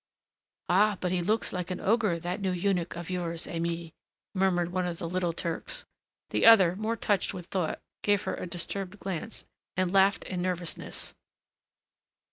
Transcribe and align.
"Ah, 0.67 0.97
but 0.99 1.11
he 1.11 1.21
looks 1.21 1.53
like 1.53 1.69
an 1.69 1.79
ogre, 1.79 2.17
that 2.17 2.41
new 2.41 2.49
eunuch 2.53 2.95
of 2.95 3.11
yours, 3.11 3.45
Aimée," 3.45 3.93
murmured 4.33 4.71
one 4.71 4.87
of 4.87 4.97
the 4.97 5.07
little 5.07 5.31
Turks. 5.31 5.85
The 6.31 6.43
other, 6.43 6.75
more 6.75 6.95
touched 6.95 7.35
with 7.35 7.45
thought, 7.45 7.79
gave 8.01 8.23
her 8.23 8.33
a 8.33 8.47
disturbed 8.47 8.99
glance, 8.99 9.45
and 9.77 9.93
laughed 9.93 10.23
in 10.23 10.41
nervousness. 10.41 11.13